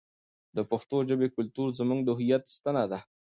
د 0.55 0.57
پښتو 0.69 0.97
ژبې 1.09 1.27
کلتور 1.35 1.67
زموږ 1.79 1.99
د 2.03 2.09
هویت 2.17 2.43
ستنه 2.55 2.83
ده. 2.91 2.99